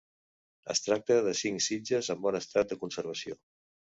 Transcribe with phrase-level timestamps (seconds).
[0.73, 3.37] Es tracta de cinc sitges en bon estat de conservació.